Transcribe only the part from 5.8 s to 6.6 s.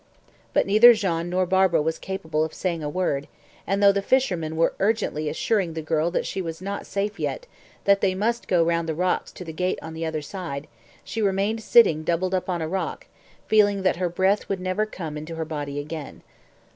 girl that she was